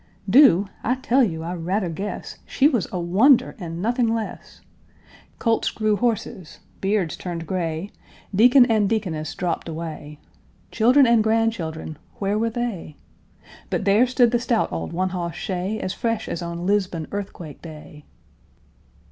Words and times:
Do! 0.27 0.67
I 0.83 0.95
tell 0.95 1.23
you, 1.23 1.43
I 1.43 1.53
rather 1.53 1.87
guess 1.87 2.39
She 2.47 2.67
was 2.67 2.87
a 2.91 2.99
wonder, 2.99 3.55
and 3.59 3.83
nothing 3.83 4.07
less! 4.11 4.61
Colts 5.37 5.69
grew 5.69 5.95
horses, 5.95 6.57
beards 6.81 7.15
turned 7.15 7.45
gray, 7.45 7.91
Deacon 8.33 8.65
and 8.65 8.89
deaconess 8.89 9.35
dropped 9.35 9.69
away, 9.69 10.17
Children 10.71 11.05
and 11.05 11.23
grandchildren 11.23 11.99
where 12.15 12.39
were 12.39 12.49
they? 12.49 12.95
But 13.69 13.85
there 13.85 14.07
stood 14.07 14.31
the 14.31 14.39
stout 14.39 14.71
old 14.71 14.91
one 14.91 15.09
hoss 15.09 15.35
shay 15.35 15.79
As 15.79 15.93
fresh 15.93 16.27
as 16.27 16.41
on 16.41 16.65
Lisbon 16.65 17.05
earthquake 17.11 17.61
day! 17.61 18.03